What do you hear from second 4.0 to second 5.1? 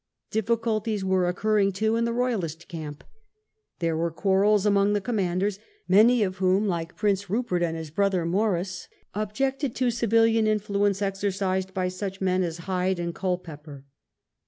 quarrels among the